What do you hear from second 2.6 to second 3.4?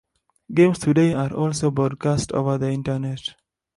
Internet.